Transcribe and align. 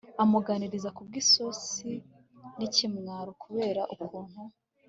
amuganiriza 0.23 0.89
kubwisoni 0.95 1.95
nikimwaro 2.57 3.31
kubera 3.43 3.81
ukuntu 3.93 4.41